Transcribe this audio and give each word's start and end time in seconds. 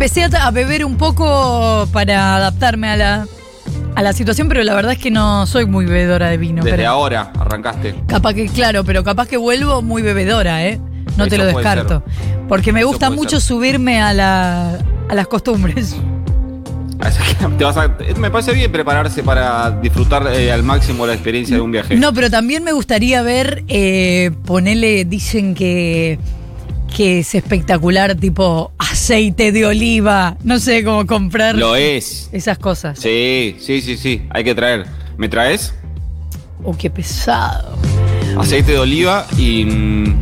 empecé 0.00 0.24
a, 0.24 0.46
a 0.46 0.50
beber 0.50 0.82
un 0.86 0.96
poco 0.96 1.86
para 1.92 2.36
adaptarme 2.36 2.88
a 2.88 2.96
la, 2.96 3.26
a 3.94 4.02
la 4.02 4.12
situación, 4.14 4.48
pero 4.48 4.62
la 4.64 4.74
verdad 4.74 4.92
es 4.92 4.98
que 4.98 5.10
no 5.10 5.46
soy 5.46 5.66
muy 5.66 5.84
bebedora 5.84 6.30
de 6.30 6.38
vino. 6.38 6.62
Desde 6.64 6.74
pero 6.78 6.88
ahora 6.88 7.30
arrancaste. 7.38 7.94
Capaz 8.06 8.32
que, 8.32 8.46
claro, 8.48 8.82
pero 8.82 9.04
capaz 9.04 9.28
que 9.28 9.36
vuelvo 9.36 9.82
muy 9.82 10.00
bebedora, 10.00 10.64
¿eh? 10.64 10.80
No 11.18 11.26
te 11.28 11.36
lo 11.36 11.44
descarto. 11.44 12.02
Porque 12.48 12.72
me 12.72 12.80
Eso 12.80 12.88
gusta 12.88 13.10
mucho 13.10 13.40
ser. 13.40 13.48
subirme 13.48 14.00
a, 14.00 14.14
la, 14.14 14.78
a 15.10 15.14
las 15.14 15.26
costumbres. 15.26 15.94
Te 17.58 17.64
vas 17.64 17.76
a- 17.76 17.94
me 18.18 18.30
parece 18.30 18.52
bien 18.52 18.72
prepararse 18.72 19.22
para 19.22 19.70
disfrutar 19.82 20.26
eh, 20.32 20.50
al 20.50 20.62
máximo 20.62 21.06
la 21.06 21.12
experiencia 21.12 21.56
de 21.56 21.62
un 21.62 21.72
viaje. 21.72 21.94
No, 21.96 22.12
pero 22.14 22.30
también 22.30 22.64
me 22.64 22.72
gustaría 22.72 23.20
ver, 23.22 23.64
eh, 23.68 24.30
ponele, 24.46 25.04
dicen 25.04 25.54
que, 25.54 26.18
que 26.96 27.20
es 27.20 27.34
espectacular, 27.34 28.14
tipo 28.14 28.72
aceite 28.78 29.52
de 29.52 29.64
oliva. 29.66 30.36
No 30.44 30.58
sé 30.58 30.84
cómo 30.84 31.06
comprar 31.06 31.54
Lo 31.56 31.76
es. 31.76 32.28
esas 32.32 32.58
cosas. 32.58 32.98
Sí, 32.98 33.56
sí, 33.60 33.80
sí, 33.80 33.96
sí. 33.96 34.22
Hay 34.30 34.44
que 34.44 34.54
traer. 34.54 34.86
¿Me 35.16 35.28
traes? 35.28 35.74
Oh, 36.64 36.76
qué 36.76 36.90
pesado. 36.90 37.76
Aceite 38.38 38.72
de 38.72 38.78
oliva 38.78 39.26
y. 39.38 39.64
mm, 39.64 40.14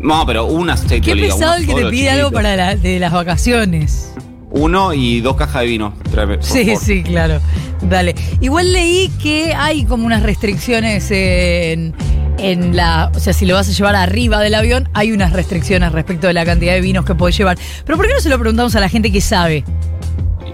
No, 0.00 0.26
pero 0.26 0.46
un 0.46 0.68
aceite 0.70 1.00
Qué 1.00 1.06
de 1.14 1.22
oliva. 1.22 1.34
pesado 1.36 1.52
uno 1.52 1.60
el 1.60 1.66
que 1.66 1.74
te 1.84 1.90
pide 1.90 2.10
algo 2.10 2.30
para 2.32 2.56
la- 2.56 2.74
de 2.76 2.98
las 2.98 3.12
vacaciones. 3.12 4.08
Uno 4.50 4.92
y 4.92 5.20
dos 5.20 5.36
cajas 5.36 5.62
de 5.62 5.68
vino. 5.68 5.94
Tráeme, 6.10 6.36
por 6.38 6.44
Sí, 6.44 6.64
favor. 6.64 6.82
sí, 6.82 7.02
claro. 7.02 7.40
Dale. 7.82 8.14
Igual 8.40 8.72
leí 8.72 9.08
que 9.22 9.54
hay 9.54 9.84
como 9.84 10.04
unas 10.04 10.22
restricciones 10.22 11.08
en, 11.10 11.94
en 12.42 12.76
la. 12.76 13.10
O 13.14 13.20
sea, 13.20 13.32
si 13.32 13.46
lo 13.46 13.54
vas 13.54 13.68
a 13.68 13.72
llevar 13.72 13.94
arriba 13.94 14.40
del 14.40 14.54
avión, 14.54 14.88
hay 14.92 15.12
unas 15.12 15.32
restricciones 15.32 15.92
respecto 15.92 16.26
de 16.26 16.32
la 16.34 16.44
cantidad 16.44 16.74
de 16.74 16.80
vinos 16.80 17.04
que 17.04 17.14
podés 17.14 17.36
llevar. 17.38 17.56
Pero 17.86 17.96
¿por 17.96 18.06
qué 18.06 18.12
no 18.14 18.20
se 18.20 18.28
lo 18.28 18.38
preguntamos 18.38 18.74
a 18.76 18.80
la 18.80 18.88
gente 18.88 19.10
que 19.10 19.20
sabe? 19.20 19.64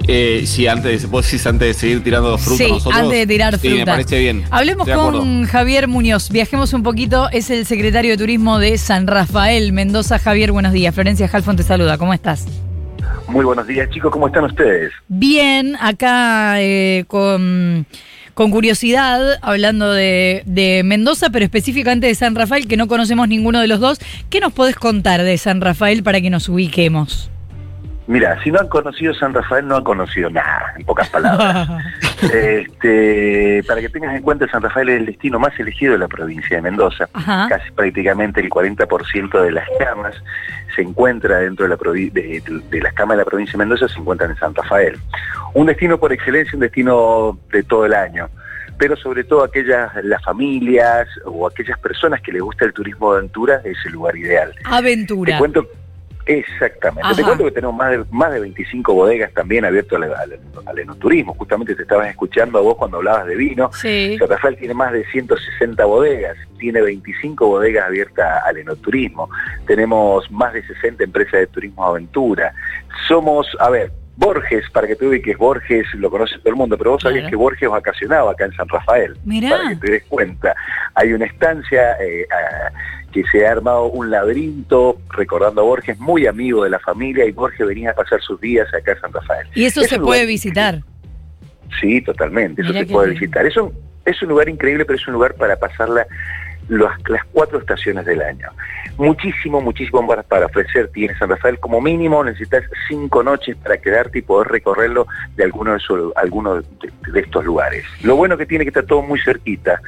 Eh, 0.06 0.44
sí, 0.46 0.66
antes, 0.66 1.10
vos 1.10 1.26
decís 1.26 1.46
antes 1.46 1.68
de 1.68 1.74
seguir 1.74 2.02
tirando 2.04 2.38
fruta 2.38 2.64
sí, 2.64 2.70
nosotros. 2.70 2.94
antes 3.02 3.18
de 3.18 3.26
tirar 3.26 3.58
Sí, 3.58 3.68
fruta. 3.68 3.76
me 3.84 3.86
parece 3.86 4.18
bien. 4.20 4.44
Hablemos 4.50 4.88
Estoy 4.88 5.12
de 5.12 5.18
con. 5.18 5.44
Javier 5.44 5.88
Muñoz. 5.88 6.30
Viajemos 6.30 6.72
un 6.72 6.82
poquito. 6.82 7.28
Es 7.30 7.50
el 7.50 7.66
secretario 7.66 8.12
de 8.12 8.16
Turismo 8.16 8.58
de 8.58 8.78
San 8.78 9.06
Rafael, 9.06 9.72
Mendoza. 9.72 10.18
Javier, 10.18 10.52
buenos 10.52 10.72
días. 10.72 10.94
Florencia 10.94 11.28
Halfon 11.30 11.56
te 11.56 11.62
saluda. 11.62 11.98
¿Cómo 11.98 12.14
estás? 12.14 12.46
Muy 13.28 13.44
buenos 13.44 13.66
días, 13.66 13.90
chicos. 13.90 14.10
¿Cómo 14.10 14.28
están 14.28 14.44
ustedes? 14.44 14.90
Bien, 15.08 15.76
acá 15.78 16.54
eh, 16.62 17.04
con, 17.06 17.86
con 18.38 18.52
curiosidad, 18.52 19.40
hablando 19.42 19.92
de, 19.92 20.44
de 20.46 20.82
Mendoza, 20.84 21.28
pero 21.30 21.44
específicamente 21.44 22.06
de 22.06 22.14
San 22.14 22.36
Rafael, 22.36 22.68
que 22.68 22.76
no 22.76 22.86
conocemos 22.86 23.26
ninguno 23.26 23.60
de 23.60 23.66
los 23.66 23.80
dos. 23.80 23.98
¿Qué 24.30 24.38
nos 24.38 24.52
podés 24.52 24.76
contar 24.76 25.24
de 25.24 25.36
San 25.38 25.60
Rafael 25.60 26.04
para 26.04 26.20
que 26.20 26.30
nos 26.30 26.48
ubiquemos? 26.48 27.32
Mira, 28.06 28.40
si 28.44 28.52
no 28.52 28.60
han 28.60 28.68
conocido 28.68 29.12
San 29.12 29.34
Rafael, 29.34 29.66
no 29.66 29.76
han 29.76 29.82
conocido 29.82 30.30
nada, 30.30 30.72
en 30.78 30.84
pocas 30.86 31.08
palabras. 31.10 31.68
este, 32.32 33.64
para 33.66 33.80
que 33.80 33.88
tengas 33.88 34.14
en 34.14 34.22
cuenta, 34.22 34.48
San 34.48 34.62
Rafael 34.62 34.88
es 34.88 35.00
el 35.00 35.06
destino 35.06 35.40
más 35.40 35.58
elegido 35.58 35.94
de 35.94 35.98
la 35.98 36.08
provincia 36.08 36.56
de 36.56 36.62
Mendoza. 36.62 37.08
Ajá. 37.14 37.48
Casi 37.48 37.72
prácticamente 37.72 38.40
el 38.40 38.50
40% 38.50 39.42
de 39.42 39.50
las 39.50 39.66
camas 39.80 40.14
se 40.76 40.82
encuentra 40.82 41.38
dentro 41.40 41.66
de, 41.66 41.70
la 41.70 41.76
de 41.76 42.80
las 42.80 42.92
camas 42.94 43.16
de 43.16 43.24
la 43.24 43.28
provincia 43.28 43.52
de 43.54 43.58
Mendoza, 43.58 43.88
se 43.88 43.98
encuentran 43.98 44.30
en 44.30 44.36
San 44.38 44.54
Rafael. 44.54 44.96
Un 45.54 45.66
destino 45.66 45.98
por 45.98 46.12
excelencia, 46.12 46.52
un 46.54 46.60
destino 46.60 47.38
de 47.52 47.62
todo 47.62 47.86
el 47.86 47.94
año. 47.94 48.28
Pero 48.78 48.96
sobre 48.96 49.24
todo 49.24 49.42
aquellas, 49.42 49.90
las 50.04 50.22
familias 50.22 51.08
o 51.24 51.46
aquellas 51.48 51.78
personas 51.80 52.20
que 52.22 52.32
les 52.32 52.42
gusta 52.42 52.64
el 52.64 52.72
turismo 52.72 53.12
de 53.12 53.18
aventura, 53.18 53.60
es 53.64 53.76
el 53.86 53.92
lugar 53.92 54.16
ideal. 54.16 54.54
Te 54.54 54.60
Aventura. 54.64 55.36
cuento, 55.38 55.66
exactamente. 56.26 57.14
Te 57.16 57.22
cuento 57.22 57.44
que 57.44 57.50
tenemos 57.50 57.74
más 57.76 57.90
de, 57.90 58.04
más 58.10 58.32
de 58.32 58.40
25 58.40 58.94
bodegas 58.94 59.32
también 59.32 59.64
abiertas 59.64 59.94
al, 60.00 60.14
al- 60.14 60.38
al 60.66 60.78
enoturismo. 60.78 61.34
Justamente 61.34 61.74
te 61.74 61.82
estabas 61.82 62.08
escuchando 62.08 62.58
a 62.58 62.62
vos 62.62 62.76
cuando 62.76 62.98
hablabas 62.98 63.26
de 63.26 63.34
vino. 63.36 63.70
Sí. 63.72 64.16
Rafael 64.18 64.56
tiene 64.56 64.74
más 64.74 64.92
de 64.92 65.04
160 65.06 65.84
bodegas, 65.84 66.36
tiene 66.58 66.80
25 66.82 67.46
bodegas 67.48 67.86
abiertas 67.86 68.42
al 68.44 68.58
enoturismo. 68.58 69.28
Tenemos 69.66 70.30
más 70.30 70.52
de 70.52 70.64
60 70.66 71.02
empresas 71.04 71.32
de 71.40 71.46
turismo 71.48 71.84
aventura. 71.84 72.52
Somos, 73.08 73.48
a 73.58 73.70
ver, 73.70 73.90
Borges, 74.18 74.68
para 74.70 74.88
que 74.88 74.96
te 74.96 75.06
ubiques, 75.06 75.36
Borges 75.38 75.86
lo 75.94 76.10
conoce 76.10 76.38
todo 76.38 76.50
el 76.50 76.56
mundo, 76.56 76.76
pero 76.76 76.90
vos 76.90 77.02
sabías 77.02 77.20
Claro. 77.22 77.30
que 77.30 77.36
Borges 77.36 77.68
vacacionaba 77.70 78.32
acá 78.32 78.46
en 78.46 78.52
San 78.52 78.68
Rafael. 78.68 79.16
Mirá. 79.24 79.50
Para 79.50 79.68
que 79.70 79.76
te 79.76 79.92
des 79.92 80.04
cuenta. 80.08 80.56
Hay 80.96 81.12
una 81.12 81.24
estancia 81.26 81.96
eh, 82.02 82.26
que 83.12 83.22
se 83.30 83.46
ha 83.46 83.52
armado 83.52 83.84
un 83.84 84.10
laberinto 84.10 85.00
recordando 85.10 85.60
a 85.60 85.64
Borges, 85.64 86.00
muy 86.00 86.26
amigo 86.26 86.64
de 86.64 86.70
la 86.70 86.80
familia, 86.80 87.24
y 87.26 87.30
Borges 87.30 87.64
venía 87.64 87.92
a 87.92 87.94
pasar 87.94 88.20
sus 88.20 88.40
días 88.40 88.66
acá 88.74 88.90
en 88.92 89.00
San 89.00 89.12
Rafael. 89.12 89.46
Y 89.54 89.64
eso 89.66 89.82
Es 89.82 89.88
se 89.88 90.00
puede 90.00 90.26
visitar. 90.26 90.82
Sí, 91.80 92.00
totalmente, 92.02 92.62
eso 92.62 92.72
se 92.72 92.86
puede 92.86 93.10
visitar. 93.10 93.46
Es 93.46 93.56
un, 93.56 93.72
es 94.04 94.20
un 94.20 94.30
lugar 94.30 94.48
increíble, 94.48 94.84
pero 94.84 94.98
es 94.98 95.06
un 95.06 95.14
lugar 95.14 95.34
para 95.34 95.56
pasarla 95.56 96.04
las, 96.68 96.92
cuatro 97.32 97.58
estaciones 97.58 98.04
del 98.06 98.20
año. 98.22 98.48
Muchísimo, 98.96 99.60
muchísimo 99.60 100.06
para, 100.06 100.22
para 100.22 100.46
ofrecer 100.46 100.88
tiene 100.88 101.16
San 101.18 101.28
Rafael. 101.30 101.58
Como 101.58 101.80
mínimo 101.80 102.22
necesitas 102.24 102.64
cinco 102.88 103.22
noches 103.22 103.56
para 103.56 103.78
quedarte 103.78 104.18
y 104.18 104.22
poder 104.22 104.48
recorrerlo 104.48 105.06
de 105.36 105.44
alguno 105.44 105.72
de, 105.74 105.78
su- 105.80 106.12
alguno 106.16 106.56
de, 106.56 107.20
estos 107.20 107.44
lugares. 107.44 107.84
Lo 108.02 108.16
bueno 108.16 108.36
que 108.36 108.46
tiene 108.46 108.64
que 108.64 108.68
estar 108.70 108.84
todo 108.84 109.02
muy 109.02 109.20
cerquita. 109.20 109.80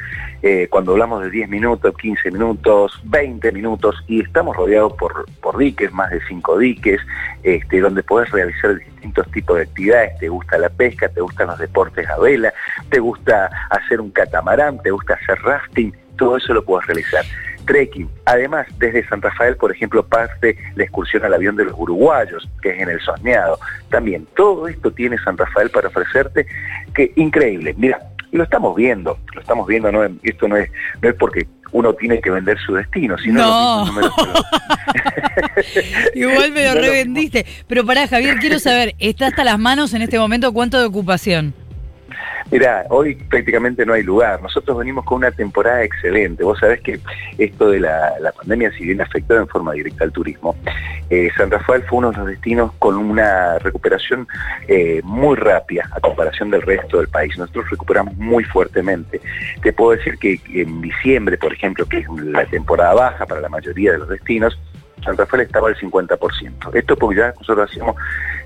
eh, 0.42 0.68
cuando 0.70 0.92
hablamos 0.92 1.22
de 1.22 1.30
10 1.30 1.48
minutos, 1.50 1.94
15 1.98 2.30
minutos, 2.30 2.98
20 3.04 3.52
minutos, 3.52 4.02
y 4.06 4.22
estamos 4.22 4.56
rodeados 4.56 4.94
por, 4.94 5.26
por 5.42 5.58
diques, 5.58 5.92
más 5.92 6.10
de 6.10 6.20
cinco 6.28 6.56
diques, 6.56 7.00
este, 7.42 7.80
donde 7.80 8.02
podés 8.02 8.30
realizar 8.30 8.76
distintos 8.76 9.30
tipos 9.32 9.56
de 9.58 9.64
actividades. 9.64 10.18
Te 10.18 10.28
gusta 10.28 10.56
la 10.56 10.70
pesca, 10.70 11.08
te 11.10 11.20
gustan 11.20 11.48
los 11.48 11.58
deportes 11.58 12.08
a 12.08 12.18
vela, 12.18 12.54
te 12.88 13.00
gusta 13.00 13.50
hacer 13.68 14.00
un 14.00 14.10
catamarán, 14.12 14.80
te 14.82 14.90
gusta 14.90 15.14
hacer 15.14 15.38
rafting, 15.42 15.92
todo 16.20 16.36
eso 16.36 16.54
lo 16.54 16.64
puedes 16.64 16.86
realizar. 16.86 17.24
Trekking. 17.66 18.08
Además, 18.26 18.66
desde 18.78 19.06
San 19.08 19.20
Rafael, 19.22 19.56
por 19.56 19.72
ejemplo, 19.72 20.04
parte 20.04 20.56
la 20.76 20.84
excursión 20.84 21.24
al 21.24 21.34
avión 21.34 21.56
de 21.56 21.64
los 21.64 21.74
uruguayos, 21.76 22.48
que 22.62 22.70
es 22.70 22.80
en 22.80 22.88
el 22.90 23.00
Soñado. 23.00 23.58
También, 23.90 24.26
todo 24.36 24.68
esto 24.68 24.92
tiene 24.92 25.16
San 25.24 25.36
Rafael 25.36 25.70
para 25.70 25.88
ofrecerte, 25.88 26.46
que 26.94 27.12
increíble. 27.16 27.74
Mira, 27.76 27.98
lo 28.32 28.44
estamos 28.44 28.74
viendo, 28.76 29.18
lo 29.34 29.40
estamos 29.40 29.66
viendo, 29.66 29.90
no, 29.92 30.04
esto 30.22 30.46
no 30.48 30.56
es, 30.56 30.70
no 31.02 31.08
es 31.08 31.14
porque 31.16 31.46
uno 31.72 31.92
tiene 31.94 32.20
que 32.20 32.30
vender 32.30 32.58
su 32.58 32.74
destino, 32.74 33.16
sino 33.18 33.40
No. 33.42 33.78
los 33.78 33.88
números 33.88 34.12
Igual 36.14 36.52
me 36.52 36.64
lo 36.64 36.74
no. 36.74 36.80
revendiste. 36.80 37.46
Pero 37.68 37.84
pará, 37.86 38.08
Javier, 38.08 38.36
quiero 38.38 38.58
saber, 38.58 38.94
¿está 38.98 39.28
hasta 39.28 39.44
las 39.44 39.58
manos 39.58 39.94
en 39.94 40.02
este 40.02 40.18
momento 40.18 40.52
cuánto 40.52 40.78
de 40.80 40.86
ocupación? 40.86 41.54
Mira, 42.50 42.84
hoy 42.88 43.14
prácticamente 43.14 43.86
no 43.86 43.92
hay 43.92 44.02
lugar. 44.02 44.42
Nosotros 44.42 44.76
venimos 44.78 45.04
con 45.04 45.18
una 45.18 45.30
temporada 45.30 45.82
excelente. 45.84 46.42
Vos 46.42 46.58
sabés 46.58 46.80
que 46.80 46.98
esto 47.38 47.70
de 47.70 47.80
la, 47.80 48.18
la 48.20 48.32
pandemia, 48.32 48.72
si 48.72 48.84
bien 48.84 49.00
afectó 49.00 49.36
en 49.36 49.46
forma 49.46 49.72
directa 49.72 50.04
al 50.04 50.12
turismo, 50.12 50.56
eh, 51.10 51.30
San 51.36 51.50
Rafael 51.50 51.82
fue 51.84 51.98
uno 51.98 52.10
de 52.10 52.16
los 52.18 52.26
destinos 52.26 52.72
con 52.78 52.96
una 52.96 53.58
recuperación 53.58 54.26
eh, 54.68 55.00
muy 55.04 55.36
rápida 55.36 55.88
a 55.92 56.00
comparación 56.00 56.50
del 56.50 56.62
resto 56.62 56.98
del 56.98 57.08
país. 57.08 57.36
Nosotros 57.38 57.70
recuperamos 57.70 58.16
muy 58.16 58.44
fuertemente. 58.44 59.20
Te 59.62 59.72
puedo 59.72 59.96
decir 59.96 60.18
que 60.18 60.40
en 60.54 60.80
diciembre, 60.80 61.38
por 61.38 61.52
ejemplo, 61.52 61.86
que 61.86 61.98
es 61.98 62.08
la 62.08 62.44
temporada 62.46 62.94
baja 62.94 63.26
para 63.26 63.40
la 63.40 63.48
mayoría 63.48 63.92
de 63.92 63.98
los 63.98 64.08
destinos, 64.08 64.58
San 65.04 65.16
Rafael 65.16 65.42
estaba 65.44 65.68
al 65.68 65.76
50%. 65.76 66.74
Esto 66.74 66.96
porque 66.96 67.18
ya 67.20 67.32
nosotros 67.38 67.70
hacíamos, 67.70 67.96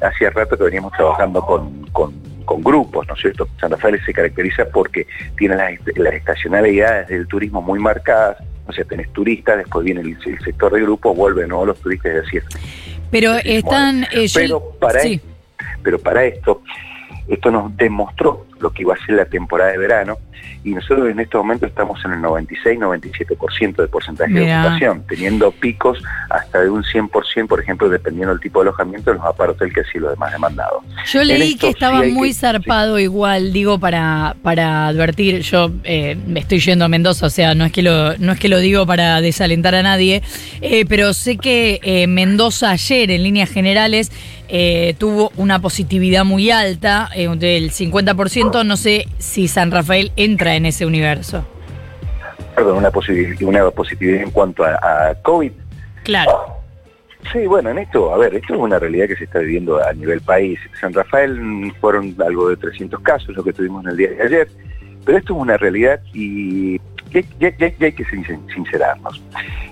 hacía 0.01 0.31
rato 0.31 0.57
que 0.57 0.65
veníamos 0.65 0.93
trabajando 0.93 1.45
con, 1.45 1.87
con- 1.91 2.34
con 2.44 2.62
grupos, 2.62 3.06
¿no 3.09 3.15
es 3.15 3.21
cierto? 3.21 3.49
San 3.60 3.71
Rafael 3.71 4.00
se 4.05 4.12
caracteriza 4.12 4.65
porque 4.66 5.06
tiene 5.37 5.56
las, 5.56 5.72
las 5.97 6.15
estacionalidades 6.15 7.09
del 7.09 7.27
turismo 7.27 7.60
muy 7.62 7.78
marcadas, 7.78 8.38
o 8.66 8.72
sea, 8.72 8.84
tenés 8.84 9.12
turistas, 9.12 9.59
después 9.59 9.84
viene 9.84 10.00
el, 10.00 10.16
el 10.27 10.38
sector 10.41 10.72
de 10.72 10.81
grupos, 10.83 11.16
vuelven 11.16 11.49
¿no? 11.49 11.65
los 11.66 11.78
turistas 11.81 12.12
y 12.15 12.27
así 12.27 12.37
es. 12.38 12.44
Pero 13.10 13.34
están... 13.37 14.04
eh, 14.12 14.27
Pero 14.34 14.60
para, 14.81 15.00
sí. 15.00 15.21
pero 15.83 15.99
para 15.99 16.25
esto, 16.25 16.63
esto 17.28 17.51
nos 17.51 17.77
demostró 17.77 18.47
lo 18.60 18.71
que 18.71 18.83
iba 18.83 18.95
a 18.95 19.06
ser 19.06 19.16
la 19.16 19.24
temporada 19.24 19.72
de 19.72 19.78
verano 19.78 20.18
y 20.62 20.71
nosotros 20.71 21.10
en 21.10 21.21
este 21.21 21.36
momento 21.36 21.66
estamos 21.66 22.03
en 22.04 22.12
el 22.12 22.21
96-97% 22.21 23.77
de 23.77 23.89
porcentaje 23.89 24.33
Mirá. 24.33 24.47
de 24.47 24.60
ocupación, 24.66 25.04
teniendo 25.09 25.51
picos 25.51 26.03
hasta 26.30 26.62
de 26.62 26.71
un 26.71 26.83
100%, 26.83 27.47
por 27.47 27.60
ejemplo, 27.60 27.89
dependiendo 27.89 28.33
del 28.33 28.41
tipo 28.41 28.60
de 28.60 28.68
alojamiento, 28.68 29.10
en 29.10 29.18
los 29.18 29.27
apartes 29.27 29.72
que 29.72 29.80
así 29.80 29.98
lo 29.98 30.10
demás 30.10 30.33
demandado. 30.33 30.80
Yo 31.06 31.22
leí 31.22 31.53
esto 31.53 31.66
que 31.66 31.71
estaba 31.72 32.03
muy 32.03 32.28
que- 32.28 32.34
zarpado 32.34 32.98
igual, 32.98 33.53
digo, 33.53 33.78
para, 33.78 34.36
para 34.42 34.86
advertir, 34.89 35.41
yo 35.41 35.71
eh, 35.84 36.16
me 36.27 36.41
estoy 36.41 36.60
yendo 36.60 36.84
a 36.86 36.89
Mendoza, 36.89 37.27
o 37.27 37.30
sea, 37.30 37.54
no 37.54 37.65
es 37.65 37.72
que 37.72 37.83
lo, 37.83 38.16
no 38.18 38.33
es 38.33 38.39
que 38.41 38.48
lo 38.48 38.59
digo 38.59 38.86
para 38.86 39.21
desalentar 39.21 39.74
a 39.74 39.83
nadie, 39.83 40.22
eh, 40.62 40.84
pero 40.89 41.12
sé 41.12 41.36
que 41.36 41.80
eh, 41.83 42.07
Mendoza 42.07 42.71
ayer, 42.71 43.10
en 43.10 43.22
líneas 43.22 43.50
generales, 43.50 44.10
tuvo 44.98 45.33
una 45.36 45.59
positividad 45.60 46.24
muy 46.24 46.50
alta, 46.53 47.10
del 47.16 47.72
50%, 47.72 48.44
no 48.65 48.77
sé 48.77 49.07
si 49.19 49.49
San 49.49 49.71
Rafael 49.71 50.13
entra 50.17 50.55
en 50.57 50.67
ese 50.67 50.87
universo. 50.87 51.45
Perdón, 52.55 52.79
una, 52.79 52.91
posibil- 52.91 53.43
una 53.45 53.71
positividad 53.71 54.23
en 54.23 54.31
cuanto 54.31 54.65
a, 54.65 54.75
a 55.11 55.15
COVID. 55.23 55.53
Claro. 56.05 56.47
Sí, 57.33 57.47
bueno, 57.47 57.71
en 57.71 57.79
esto, 57.79 58.13
a 58.13 58.19
ver, 58.19 58.35
esto 58.35 58.53
es 58.55 58.61
una 58.61 58.79
realidad 58.79 59.07
que 59.09 59.17
se 59.17 59.25
está 59.25 59.39
viviendo 59.39 59.83
a 59.83 59.93
nivel 59.95 60.21
país. 60.21 60.59
San 60.79 60.93
Rafael 60.93 61.73
fueron 61.81 62.15
algo 62.25 62.51
de 62.51 62.57
300 62.59 63.01
casos, 63.01 63.35
lo 63.35 63.43
que 63.43 63.53
tuvimos 63.53 63.83
en 63.85 63.91
el 63.93 63.97
día 63.97 64.11
de 64.11 64.23
ayer, 64.23 64.49
pero 65.05 65.19
esto 65.19 65.33
es 65.35 65.41
una 65.41 65.57
realidad 65.57 66.01
y 66.13 66.79
ya, 67.39 67.51
hay 67.81 67.93
que 67.93 68.05
sincerarnos. 68.55 69.23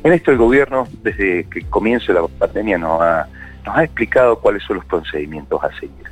En 0.02 0.12
esto 0.12 0.30
el 0.30 0.38
gobierno, 0.38 0.88
desde 1.02 1.44
que 1.44 1.62
comienza 1.68 2.12
la 2.12 2.22
pandemia, 2.26 2.78
nos 2.78 3.00
ha, 3.02 3.28
nos 3.64 3.76
ha 3.76 3.84
explicado 3.84 4.38
cuáles 4.40 4.62
son 4.64 4.76
los 4.76 4.84
procedimientos 4.84 5.62
a 5.62 5.72
seguir. 5.78 6.06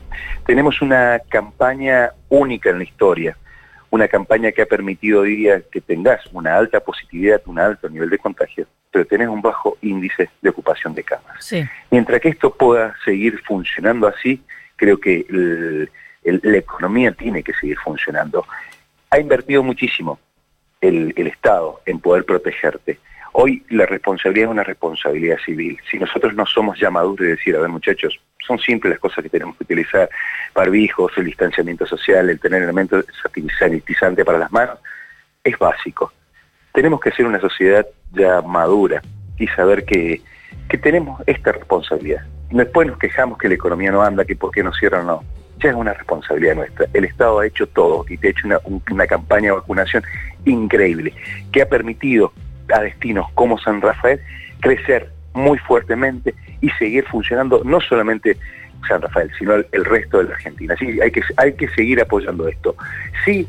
Tenemos 0.46 0.80
una 0.82 1.20
campaña 1.28 2.10
única 2.28 2.70
en 2.70 2.78
la 2.78 2.84
historia, 2.84 3.36
una 3.90 4.08
campaña 4.08 4.52
que 4.52 4.62
ha 4.62 4.66
permitido 4.66 5.20
hoy 5.20 5.36
día 5.36 5.62
que 5.70 5.80
tengas 5.80 6.24
una 6.32 6.56
alta 6.56 6.80
positividad, 6.80 7.42
un 7.46 7.58
alto 7.58 7.88
nivel 7.88 8.10
de 8.10 8.18
contagio, 8.18 8.66
pero 8.90 9.04
tenés 9.04 9.28
un 9.28 9.42
bajo 9.42 9.76
índice 9.82 10.30
de 10.40 10.50
ocupación 10.50 10.94
de 10.94 11.02
camas. 11.02 11.54
Mientras 11.90 12.20
que 12.20 12.28
esto 12.28 12.54
pueda 12.54 12.94
seguir 13.04 13.40
funcionando 13.42 14.06
así, 14.06 14.42
creo 14.76 14.98
que 14.98 15.26
la 16.22 16.56
economía 16.56 17.12
tiene 17.12 17.42
que 17.42 17.52
seguir 17.54 17.78
funcionando. 17.78 18.46
Ha 19.10 19.18
invertido 19.18 19.62
muchísimo 19.62 20.18
el, 20.80 21.12
Estado 21.16 21.80
en 21.86 22.00
poder 22.00 22.24
protegerte. 22.24 22.98
Hoy 23.42 23.64
la 23.70 23.86
responsabilidad 23.86 24.48
es 24.48 24.52
una 24.52 24.64
responsabilidad 24.64 25.38
civil. 25.42 25.78
Si 25.90 25.98
nosotros 25.98 26.34
no 26.34 26.44
somos 26.44 26.78
llamaduros 26.78 27.20
de 27.20 27.36
decir, 27.36 27.56
a 27.56 27.60
ver 27.60 27.70
muchachos, 27.70 28.20
son 28.46 28.58
simples 28.58 28.90
las 28.90 29.00
cosas 29.00 29.22
que 29.22 29.30
tenemos 29.30 29.56
que 29.56 29.64
utilizar, 29.64 30.10
barbijos, 30.54 31.10
el 31.16 31.24
distanciamiento 31.24 31.86
social, 31.86 32.28
el 32.28 32.38
tener 32.38 32.62
elementos 32.62 33.06
sanitizantes 33.58 34.26
para 34.26 34.36
las 34.36 34.52
manos, 34.52 34.78
es 35.42 35.58
básico. 35.58 36.12
Tenemos 36.74 37.00
que 37.00 37.12
ser 37.12 37.24
una 37.24 37.40
sociedad 37.40 37.86
ya 38.12 38.42
madura 38.42 39.00
y 39.38 39.46
saber 39.46 39.86
que, 39.86 40.20
que 40.68 40.76
tenemos 40.76 41.22
esta 41.26 41.52
responsabilidad. 41.52 42.26
Después 42.50 42.88
nos 42.88 42.98
quejamos 42.98 43.38
que 43.38 43.48
la 43.48 43.54
economía 43.54 43.90
no 43.90 44.02
anda, 44.02 44.26
que 44.26 44.36
por 44.36 44.50
qué 44.50 44.62
no 44.62 44.74
cierran, 44.74 45.06
no 45.06 45.24
ya 45.62 45.70
es 45.70 45.76
una 45.76 45.92
responsabilidad 45.92 46.56
nuestra. 46.56 46.86
El 46.92 47.04
Estado 47.04 47.40
ha 47.40 47.46
hecho 47.46 47.66
todo 47.66 48.04
y 48.08 48.16
te 48.16 48.28
ha 48.28 48.30
hecho 48.30 48.48
una, 48.90 49.06
campaña 49.06 49.46
de 49.46 49.52
vacunación 49.52 50.02
increíble 50.44 51.12
que 51.52 51.62
ha 51.62 51.68
permitido 51.68 52.32
a 52.72 52.80
destinos 52.80 53.26
como 53.34 53.58
San 53.58 53.80
Rafael 53.80 54.20
crecer 54.60 55.10
muy 55.32 55.58
fuertemente 55.58 56.34
y 56.60 56.70
seguir 56.70 57.04
funcionando 57.04 57.62
no 57.64 57.80
solamente 57.80 58.36
San 58.88 59.02
Rafael, 59.02 59.30
sino 59.38 59.54
el, 59.54 59.84
resto 59.84 60.18
de 60.18 60.24
la 60.24 60.34
Argentina. 60.34 60.74
Sí, 60.78 61.00
hay 61.00 61.10
que, 61.10 61.22
hay 61.36 61.52
que 61.54 61.68
seguir 61.68 62.00
apoyando 62.00 62.48
esto. 62.48 62.74
Sí, 63.24 63.46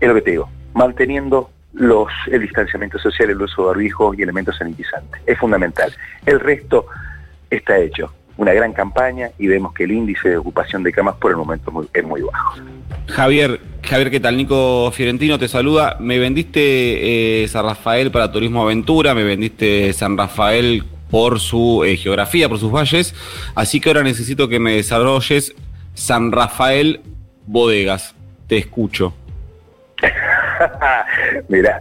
es 0.00 0.08
lo 0.08 0.14
que 0.14 0.22
te 0.22 0.30
digo, 0.32 0.48
manteniendo 0.74 1.50
los, 1.72 2.10
el 2.30 2.42
distanciamiento 2.42 2.98
social, 2.98 3.30
el 3.30 3.40
uso 3.40 3.62
de 3.62 3.68
barbijos 3.68 4.18
y 4.18 4.22
elementos 4.22 4.56
sanitizantes. 4.56 5.20
Es 5.26 5.38
fundamental. 5.38 5.92
El 6.26 6.40
resto 6.40 6.86
está 7.50 7.78
hecho 7.78 8.12
una 8.36 8.52
gran 8.54 8.72
campaña 8.72 9.30
y 9.38 9.48
vemos 9.48 9.74
que 9.74 9.84
el 9.84 9.92
índice 9.92 10.30
de 10.30 10.38
ocupación 10.38 10.82
de 10.82 10.92
camas 10.92 11.16
por 11.16 11.30
el 11.30 11.36
momento 11.36 11.86
es 11.92 12.04
muy, 12.04 12.22
bajo. 12.22 12.58
Javier, 13.08 13.60
Javier, 13.82 14.10
¿qué 14.10 14.20
tal? 14.20 14.36
Nico 14.36 14.90
Fiorentino 14.92 15.38
te 15.38 15.48
saluda. 15.48 15.96
Me 16.00 16.18
vendiste 16.18 17.42
eh, 17.42 17.48
San 17.48 17.64
Rafael 17.64 18.10
para 18.10 18.30
Turismo 18.30 18.62
Aventura, 18.62 19.14
me 19.14 19.24
vendiste 19.24 19.92
San 19.92 20.16
Rafael 20.16 20.84
por 21.10 21.40
su 21.40 21.84
eh, 21.84 21.96
geografía, 21.96 22.48
por 22.48 22.58
sus 22.58 22.72
valles, 22.72 23.14
así 23.54 23.80
que 23.80 23.90
ahora 23.90 24.02
necesito 24.02 24.48
que 24.48 24.60
me 24.60 24.76
desarrolles 24.76 25.54
San 25.94 26.30
Rafael 26.30 27.00
Bodegas. 27.46 28.14
Te 28.46 28.58
escucho. 28.58 29.14
Mira, 31.48 31.80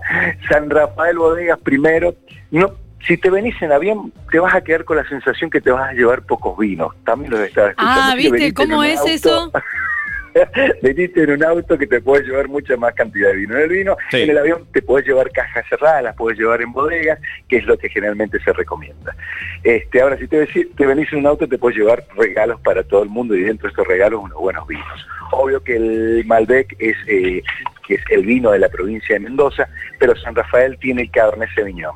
San 0.50 0.69
Rafael 0.69 1.18
Bodegas 1.18 1.60
primero, 1.60 2.16
no, 2.52 2.74
si 3.07 3.18
te 3.18 3.30
venís 3.30 3.62
en 3.62 3.72
avión, 3.72 4.12
te 4.31 4.40
vas 4.40 4.56
a 4.56 4.62
quedar 4.62 4.84
con 4.84 4.98
la 4.98 5.07
sensación 5.07 5.50
que 5.50 5.62
te 5.62 5.72
vas 5.72 5.90
a 5.90 5.94
llevar 5.94 6.24
pocos 6.24 6.57
vinos. 6.57 6.94
También 7.06 7.31
lo 7.31 7.42
estaba 7.42 7.69
escuchando. 7.69 8.02
Ah, 8.02 8.16
¿viste 8.16 8.54
cómo 8.54 8.84
es 8.84 9.00
eso? 9.06 9.52
veniste 10.81 11.24
en 11.24 11.31
un 11.31 11.44
auto 11.44 11.78
que 11.78 11.88
te 11.88 12.02
puede 12.02 12.24
llevar 12.24 12.48
mucha 12.48 12.76
más 12.78 12.94
cantidad 12.94 13.30
de 13.30 13.36
vino. 13.36 13.56
En 13.56 13.62
el 13.64 13.70
vino, 13.70 13.98
en 14.12 14.30
el 14.30 14.38
avión 14.38 14.68
te 14.72 14.81
puedes 14.81 15.08
llevar 15.08 15.31
cajas 15.31 15.66
cerradas, 15.70 16.04
las 16.04 16.16
puedes 16.16 16.40
llevar 16.40 16.62
en 16.62 16.72
bodegas, 16.72 17.20
que 17.48 17.58
es 17.58 17.66
lo 17.66 17.78
que 17.78 17.90
generalmente 17.90 18.40
se 18.40 18.54
recomienda. 18.54 19.16
Este, 19.64 20.02
ahora, 20.02 20.18
si 20.18 20.28
te, 20.28 20.46
te 20.46 20.86
venís 20.86 21.12
en 21.12 21.20
un 21.20 21.28
auto, 21.28 21.48
te 21.48 21.58
puedes 21.58 21.78
llevar 21.78 22.04
regalos 22.16 22.60
para 22.62 22.84
todo 22.84 23.04
el 23.04 23.10
mundo 23.10 23.36
y 23.36 23.42
dentro 23.42 23.68
de 23.68 23.72
estos 23.72 23.88
regalos 23.88 24.22
unos 24.24 24.40
buenos 24.40 24.68
vinos. 24.68 25.08
Obvio 25.31 25.64
que 25.64 25.76
el 25.76 26.24
Malbec 26.26 26.76
es, 26.80 26.98
eh, 27.08 27.44
que 27.88 27.96
es 27.96 28.02
el 28.10 28.26
vino 28.26 28.52
de 28.52 28.60
la 28.60 28.70
provincia 28.70 29.16
de 29.16 29.20
Mendoza, 29.20 29.68
pero 30.00 30.16
San 30.16 30.36
Rafael 30.36 30.78
tiene 30.80 31.04
el 31.04 31.12
Cabernet 31.12 31.50
Sauvignon. 31.56 31.96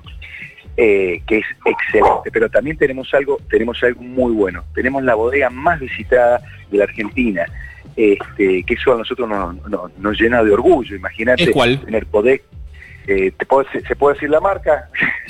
Eh, 0.76 1.22
que 1.28 1.38
es 1.38 1.46
excelente. 1.66 2.32
Pero 2.32 2.50
también 2.50 2.78
tenemos 2.78 3.14
algo, 3.14 3.40
tenemos 3.48 3.82
algo 3.84 4.02
muy 4.02 4.34
bueno. 4.34 4.64
Tenemos 4.74 5.04
la 5.04 5.14
bodega 5.14 5.52
más 5.52 5.80
visitada 5.80 6.42
de 6.72 6.78
la 6.80 6.86
Argentina. 6.86 7.46
Este, 7.95 8.63
que 8.63 8.74
eso 8.74 8.94
a 8.94 8.98
nosotros 8.98 9.30
nos, 9.30 10.19
llena 10.19 10.44
de 10.44 10.51
orgullo. 10.51 10.95
Imagínate 10.95 11.51
tener 11.86 12.06
poder. 12.07 12.42
Eh, 13.06 13.34
¿Se 13.88 13.95
puede 13.95 14.13
decir 14.13 14.30
la 14.30 14.40
marca? 14.40 14.90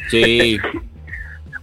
Sí. 0.10 0.60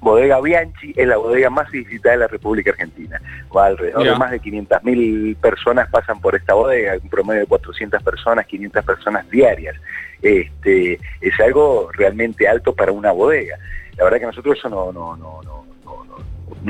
bodega 0.01 0.41
Bianchi 0.41 0.95
es 0.97 1.07
la 1.07 1.19
bodega 1.19 1.51
más 1.51 1.71
visitada 1.71 2.13
de 2.15 2.21
la 2.21 2.27
República 2.27 2.71
Argentina. 2.71 3.21
alrededor 3.55 4.05
de 4.05 4.17
más 4.17 4.31
de 4.31 4.41
500.000 4.41 5.37
personas 5.37 5.91
pasan 5.91 6.21
por 6.21 6.35
esta 6.35 6.55
bodega, 6.55 6.95
un 7.03 7.11
promedio 7.11 7.43
de 7.43 7.47
400 7.47 8.03
personas, 8.03 8.47
500 8.47 8.85
personas 8.85 9.31
diarias 9.31 9.77
este, 10.23 10.99
es 11.21 11.41
algo 11.41 11.91
realmente 11.93 12.49
alto 12.49 12.75
para 12.75 12.93
una 12.93 13.13
bodega. 13.13 13.57
La 13.97 14.05
verdad 14.05 14.19
que 14.21 14.27
nosotros 14.27 14.59
eso 14.59 14.69
no, 14.69 14.93
no, 14.93 15.17
no, 15.17 15.41
no, 15.43 15.65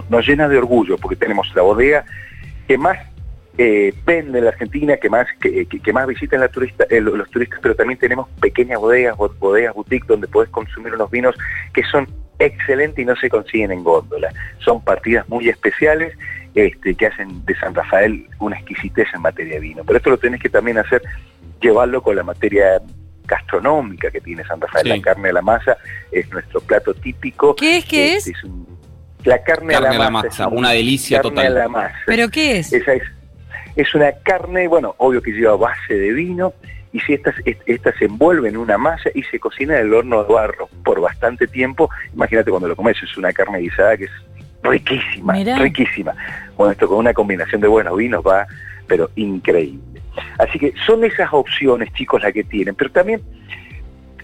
nos 0.09 0.27
llena 0.27 0.49
de 0.49 0.59
orgullo 0.59 0.97
porque 0.99 1.17
tenemos 1.17 1.53
la 1.55 1.63
bodega 1.63 2.05
que 2.69 2.79
más 2.79 2.99
eh, 3.59 3.93
vende 4.07 4.39
en 4.39 4.45
la 4.45 4.51
Argentina, 4.51 4.97
que 4.97 5.11
más 5.11 5.27
que, 5.41 5.93
más 5.93 6.07
visitan 6.07 6.41
la 6.41 6.49
turista, 6.49 6.87
eh, 6.89 7.01
los 7.01 7.29
turistas, 7.31 7.59
pero 7.63 7.75
también 7.75 7.99
tenemos 7.99 8.29
pequeñas 8.41 8.79
bodegas, 8.79 9.17
bodegas 9.17 9.75
boutique 9.75 10.07
donde 10.07 10.29
puedes 10.29 10.51
consumir 10.51 10.95
unos 10.95 11.11
vinos 11.11 11.35
que 11.75 11.83
son 11.85 12.09
excelentes 12.39 12.99
y 13.03 13.05
no 13.05 13.15
se 13.17 13.29
consiguen 13.29 13.73
en 13.73 13.85
góndola. 13.85 14.33
Son 14.59 14.83
partidas 14.83 15.29
muy 15.29 15.49
especiales 15.49 16.17
este, 16.55 16.95
que 16.95 17.07
hacen 17.07 17.45
de 17.45 17.55
San 17.57 17.75
Rafael 17.75 18.27
una 18.39 18.57
exquisitez 18.57 19.09
en 19.15 19.21
materia 19.21 19.55
de 19.55 19.61
vino. 19.61 19.85
Pero 19.85 19.99
esto 19.99 20.11
lo 20.11 20.19
tenés 20.19 20.41
que 20.41 20.49
también 20.49 20.79
hacer, 20.79 21.03
llevarlo 21.61 22.03
con 22.03 22.17
la 22.17 22.23
materia 22.23 22.81
gastronómica 23.27 24.11
que 24.11 24.21
tiene 24.21 24.45
San 24.45 24.61
Rafael. 24.61 24.89
La 24.89 25.01
carne 25.01 25.29
a 25.29 25.33
la 25.35 25.43
masa 25.43 25.77
es 26.11 26.31
nuestro 26.31 26.61
plato 26.61 26.95
típico. 26.95 27.55
¿Qué 27.55 27.79
es? 27.79 27.85
¿Qué 27.85 28.17
es? 28.17 28.33
la 29.25 29.43
carne, 29.43 29.75
a 29.75 29.81
la, 29.81 30.11
masa, 30.11 30.49
una 30.49 30.71
delicia 30.71 31.21
total. 31.21 31.55
la 31.55 31.69
masa. 31.69 31.95
¿Pero 32.07 32.31
qué 32.31 32.59
es? 32.59 32.73
Esa 32.73 32.95
es, 32.95 33.03
es 33.81 33.95
una 33.95 34.13
carne, 34.13 34.69
bueno, 34.69 34.95
obvio 34.99 35.23
que 35.23 35.33
lleva 35.33 35.57
base 35.57 35.95
de 35.95 36.13
vino, 36.13 36.53
y 36.93 37.01
si 37.01 37.15
esta, 37.15 37.33
esta 37.67 37.97
se 37.99 38.07
envuelve 38.07 38.49
en 38.49 38.57
una 38.57 38.77
masa 38.77 39.11
y 39.15 39.23
se 39.25 39.39
cocina 39.39 39.79
en 39.79 39.87
el 39.87 39.95
horno 39.95 40.25
de 40.25 40.33
barro 40.33 40.69
por 40.85 41.01
bastante 41.01 41.47
tiempo, 41.47 41.89
imagínate 42.13 42.51
cuando 42.51 42.69
lo 42.69 42.77
comes, 42.77 43.01
es 43.03 43.17
una 43.17 43.33
carne 43.33 43.59
guisada 43.59 43.97
que 43.97 44.05
es 44.05 44.11
riquísima, 44.63 45.35
riquísima. 45.59 46.15
Bueno, 46.57 46.73
esto 46.73 46.89
con 46.89 46.99
una 46.99 47.15
combinación 47.15 47.61
de 47.61 47.69
buenos 47.69 47.97
vinos 47.97 48.25
va, 48.27 48.47
pero 48.87 49.11
increíble. 49.15 50.03
Así 50.39 50.59
que 50.59 50.75
son 50.85 51.05
esas 51.05 51.33
opciones, 51.33 51.93
chicos, 51.93 52.23
las 52.23 52.33
que 52.33 52.43
tienen, 52.43 52.75
pero 52.75 52.91
también 52.91 53.23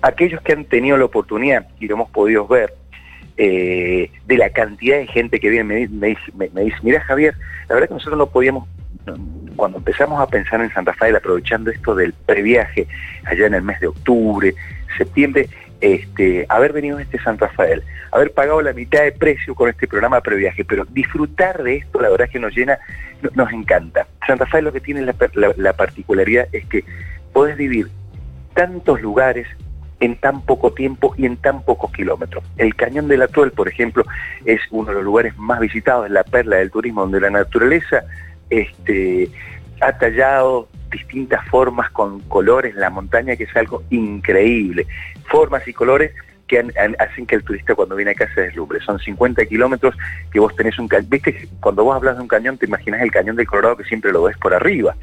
aquellos 0.03 0.41
que 0.43 0.53
han 0.53 0.65
tenido 0.65 0.97
la 0.97 1.05
oportunidad, 1.05 1.69
y 1.79 1.87
lo 1.87 1.95
hemos 1.95 2.11
podido 2.11 2.47
ver, 2.47 2.75
eh, 3.37 4.11
de 4.27 4.37
la 4.39 4.51
cantidad 4.51 4.97
de 4.97 5.07
gente 5.07 5.39
que 5.39 5.51
viene, 5.51 5.89
me, 5.89 6.09
dice, 6.09 6.77
mira 6.83 7.01
Javier, 7.03 7.35
la 7.69 7.75
verdad 7.75 7.89
que 7.89 7.95
nosotros 7.95 8.19
no 8.19 8.27
podíamos, 8.29 8.67
cuando 9.57 9.79
empezamos 9.79 10.21
a 10.21 10.27
pensar 10.27 10.61
en 10.61 10.73
San 10.73 10.87
Rafael, 10.87 11.17
aprovechando 11.17 11.71
esto 11.71 11.95
del 11.95 12.13
previaje, 12.13 12.87
allá 13.25 13.47
en 13.47 13.55
el 13.55 13.63
mes 13.63 13.81
de 13.81 13.89
octubre, 13.89 14.55
septiembre, 14.97 15.49
este, 15.81 16.47
haber 16.49 16.73
venido 16.73 16.99
a 16.99 17.03
este 17.03 17.19
San 17.19 17.39
Rafael, 17.39 17.83
haber 18.13 18.33
pagado 18.33 18.63
la 18.63 18.73
mitad 18.73 19.03
de 19.03 19.13
precio 19.13 19.55
con 19.55 19.69
este 19.69 19.87
programa 19.87 20.21
previaje, 20.21 20.65
pero 20.65 20.85
disfrutar 20.87 21.63
de 21.63 21.77
esto, 21.77 22.01
la 22.01 22.09
verdad 22.09 22.27
es 22.27 22.33
que 22.33 22.39
nos 22.39 22.55
llena, 22.55 22.79
nos 23.35 23.53
encanta. 23.53 24.07
San 24.27 24.39
Rafael 24.39 24.65
lo 24.65 24.73
que 24.73 24.81
tiene 24.81 25.03
la, 25.03 25.73
particularidad 25.75 26.49
es 26.53 26.65
que 26.67 26.85
podés 27.33 27.57
vivir 27.57 27.89
tantos 28.55 29.03
lugares 29.03 29.47
en 30.01 30.17
tan 30.17 30.43
poco 30.43 30.73
tiempo 30.73 31.15
y 31.17 31.27
en 31.27 31.37
tan 31.37 31.63
pocos 31.63 31.93
kilómetros. 31.93 32.45
El 32.57 32.75
Cañón 32.75 33.09
del 33.09 33.23
Atuel, 33.23 33.51
por 33.51 33.69
ejemplo, 33.69 34.05
es 34.45 34.61
uno 34.71 34.89
de 34.89 34.95
los 34.95 35.05
lugares 35.05 35.37
más 35.39 35.61
visitados, 35.61 36.07
es 36.07 36.13
la 36.13 36.25
perla 36.25 36.57
del 36.57 36.71
turismo, 36.71 37.03
donde 37.03 37.21
la 37.21 37.31
naturaleza 37.31 38.05
este, 38.51 39.29
ha 39.81 39.97
tallado 39.99 40.69
distintas 40.91 41.47
formas 41.49 41.91
con 41.91 42.21
colores 42.21 42.75
en 42.75 42.81
la 42.81 42.91
montaña, 42.91 43.37
que 43.37 43.45
es 43.45 43.57
algo 43.57 43.83
increíble. 43.91 44.87
Formas 45.29 45.67
y 45.67 45.73
colores 45.73 46.13
que 46.47 46.65
hacen 46.99 47.27
que 47.27 47.35
el 47.35 47.43
turista 47.43 47.75
cuando 47.75 47.97
viene 47.97 48.13
acá 48.13 48.29
se 48.35 48.43
deslumbre. 48.43 48.81
Son 48.81 48.99
50 48.99 49.45
kilómetros 49.47 49.97
que 50.31 50.39
vos 50.39 50.55
tenés 50.55 50.79
un 50.79 50.89
cañón. 50.89 51.11
Viste, 51.11 51.49
cuando 51.61 51.85
vos 51.85 51.97
hablas 51.97 52.17
de 52.17 52.23
un 52.23 52.29
cañón, 52.29 52.57
te 52.57 52.67
imaginas 52.67 53.03
el 53.03 53.11
cañón 53.11 53.37
del 53.37 53.47
Colorado 53.47 53.77
que 53.77 53.85
siempre 53.85 54.13
lo 54.13 54.23
ves 54.23 54.37
por 54.39 54.55
arriba. 54.55 54.95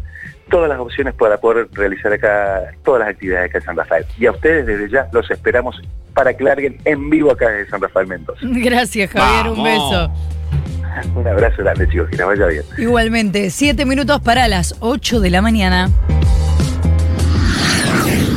todas 0.49 0.69
las 0.69 0.79
opciones 0.79 1.15
para 1.15 1.38
poder 1.38 1.67
realizar 1.73 2.12
acá 2.12 2.73
todas 2.85 3.00
las 3.00 3.09
actividades 3.11 3.50
acá 3.50 3.59
en 3.59 3.65
San 3.65 3.76
Rafael. 3.76 4.07
Y 4.19 4.26
a 4.26 4.33
ustedes 4.33 4.67
desde 4.67 4.88
ya 4.88 5.09
los 5.12 5.29
esperamos 5.31 5.81
para 6.15 6.35
que 6.35 6.45
larguen 6.45 6.79
en 6.85 7.11
vivo 7.11 7.33
acá 7.33 7.50
desde 7.50 7.71
San 7.71 7.81
Rafael 7.81 8.07
Mendoza. 8.07 8.41
Gracias 8.43 9.11
Javier, 9.11 9.53
un 9.53 9.65
beso. 9.65 10.12
Un 11.15 11.26
abrazo 11.26 11.62
grande 11.62 11.87
chicos, 11.88 12.09
que 12.09 12.17
les 12.17 12.26
vaya 12.26 12.47
bien. 12.47 12.62
Igualmente, 12.79 13.50
siete 13.50 13.85
minutos 13.85 14.21
para 14.21 14.49
las 14.49 14.76
8 14.81 15.21
de 15.21 15.31
la 15.31 15.43
mañana. 15.43 15.91